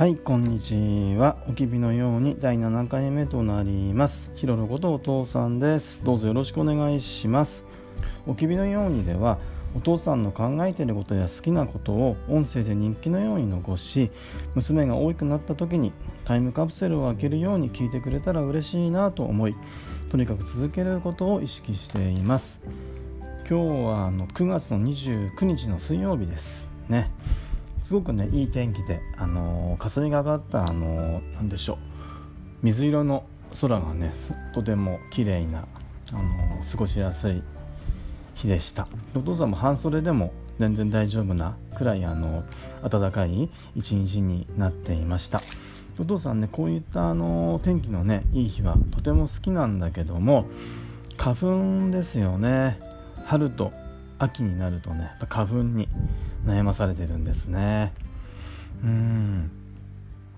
[0.00, 0.74] はいこんにち
[1.18, 1.36] は。
[1.46, 4.30] おきびのように第7回目となります。
[4.34, 6.02] ひろのことお父さんです。
[6.02, 7.66] どうぞよろしくお願いします。
[8.26, 9.36] おきびのようにでは
[9.76, 14.10] お父さんの考えていることや好きなことを音声で人気のように残し
[14.54, 15.92] 娘が大きくなった時に
[16.24, 19.54] タイムカプセルを開けるように聞いてくれたら嬉しいなと思い
[20.10, 22.58] とにかく続けることを意識しています。
[23.46, 26.70] 今日はあの9月の29日の水曜日です。
[26.88, 27.10] ね。
[27.90, 31.78] すごくねいい天気であの霞がかったあのなんでしょう。
[32.62, 33.24] 水色の
[33.60, 34.14] 空がね
[34.54, 35.66] とても綺麗な
[36.12, 36.22] あの
[36.70, 37.42] 過ごしやすい
[38.36, 38.86] 日でした。
[39.16, 42.44] お父さんも半袖でも全然大丈夫なくらいあの
[42.88, 45.42] 暖かい一日になっていました。
[45.98, 50.46] お父さんねこういったあの天気のねいい日はとても好きなんだけども
[51.16, 52.78] 花粉ですよね。
[53.24, 53.72] 春と
[54.20, 55.88] 秋になるとね花粉に
[56.46, 57.92] 悩まされてるんですね。
[58.84, 59.50] うん。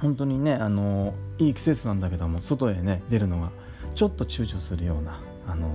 [0.00, 3.50] 本当にねあのいい季節なんだけども外へね出るのが
[3.94, 5.68] ちょっと躊躇するようなあの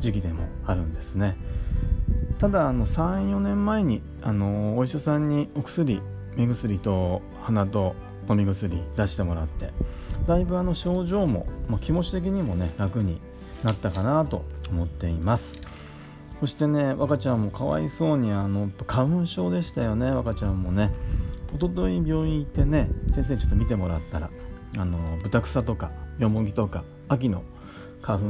[0.00, 1.36] 時期でもあるんですね。
[2.38, 6.00] ただ34年前にあのお医者さんにお薬
[6.36, 7.94] 目薬と鼻と
[8.28, 9.70] 飲み薬出してもらって
[10.26, 13.20] だいぶあの症状も、まあ、気持ち的にもね楽に
[13.62, 15.71] なったかなと思っています。
[16.42, 20.90] そしてね若ちゃんもかわいそうにあの花粉症でしたよね若ちゃんもね。
[21.54, 24.28] 一昨日病院行ってね先生にちょっと見てもらったら
[24.76, 27.44] あの豚草とかよもぎとか秋の
[28.00, 28.24] 花粉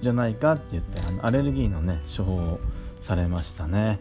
[0.00, 2.58] じゃないかって言ってあのアレルギーのね処方を
[3.02, 4.00] されましたね。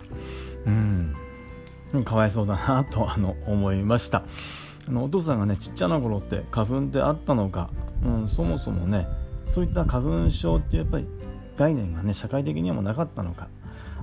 [0.65, 2.05] うん。
[2.05, 4.23] かわいそうだなとあの思いました。
[4.87, 7.69] あのお父さんがねちっちゃな頃って花粉ってあったのか、
[8.01, 9.09] うん、そもそもね
[9.49, 11.05] そういった花粉症ってやっぱり
[11.57, 13.47] 概念がね社会的にもなかったのか。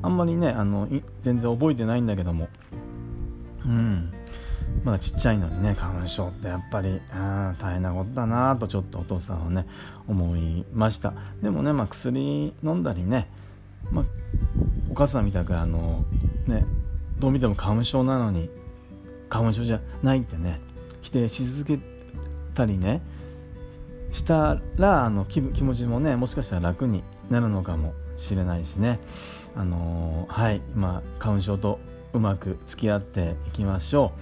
[0.02, 0.88] あんまりねあの
[1.22, 2.48] 全然覚えてないんだけども。
[3.64, 4.12] うん。
[4.84, 7.00] まだちっちゃいのにね花粉症ってやっぱりうん
[7.58, 9.66] 大変なことだなとちょっとお父さんはね
[10.08, 11.12] 思いました。
[11.42, 13.28] でもね、まあ、薬飲んだりね、
[13.92, 14.04] まあ、
[14.90, 16.04] お母さんみたくあの
[16.46, 16.64] ね
[17.18, 18.50] どう見ても花粉症なのに
[19.30, 20.60] 花粉症じゃないってね
[21.02, 21.82] 否定し続け
[22.54, 23.00] たりね
[24.12, 28.98] したらあの気気持ちもねもしかしたら楽になるのかもしれないしね。
[29.56, 30.60] あのー、はい。
[30.74, 31.78] まあ花粉症と
[32.12, 34.12] うまく付き合っていきましょ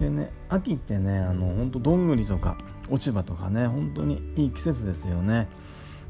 [0.00, 0.02] う。
[0.02, 2.56] でね秋ってねあの本当どんぐりとか
[2.90, 5.48] 落ち葉とかね本当にいい季節ですよね。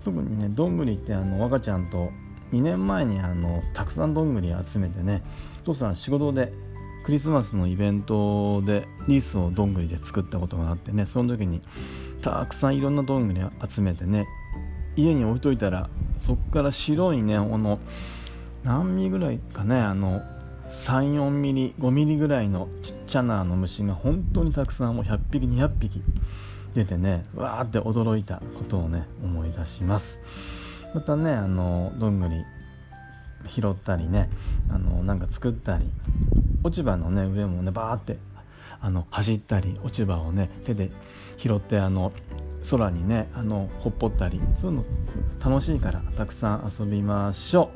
[0.04, 2.10] 特にねどんぐりってあの若ちゃんと
[2.52, 5.22] 2年前にあのたくさんどんぐり集めてね
[5.62, 6.52] お父さん仕事で
[7.04, 11.60] クリスマスのイベントでリースをどんぐりで作ったことがあってねその時に
[12.22, 14.26] たくさんいろんなどんぐり集めてね
[14.96, 15.88] 家に置いといたら
[16.18, 17.78] そこから白いねこの
[18.64, 20.22] 何ミリぐらいかねあの
[20.68, 26.00] 34ミリ5ミリぐらいのちっちゃなあの虫が本当にたくさんもう100匹200匹
[26.74, 30.20] 出てねわーって驚いたことをね思い出します。
[30.94, 32.44] またねあのどんぐり
[33.48, 34.30] 拾ったりね
[34.70, 35.84] あのなんか作ったり
[36.62, 38.16] 落ち葉のね上もねバーって
[38.80, 40.90] あの走ったり落ち葉をね手で
[41.38, 42.12] 拾ってあの
[42.70, 44.84] 空にねあのほっぽったりそういうの
[45.44, 47.70] 楽しいからたくさん遊びましょ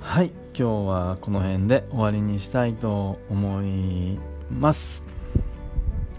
[0.00, 0.04] う。
[0.04, 4.18] はい今日はこの辺で終わりにしたいと思い
[4.50, 5.04] ます。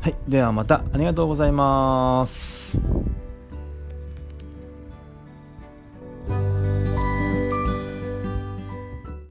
[0.01, 3.20] はいではまたありがとうございます。